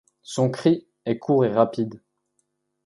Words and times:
Son 0.23 0.49
cri 0.49 0.87
est 1.05 1.19
court 1.19 1.45
et 1.45 1.51
rapide. 1.53 2.01